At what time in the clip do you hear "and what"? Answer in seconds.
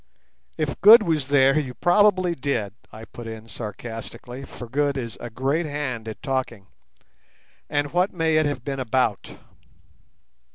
7.69-8.11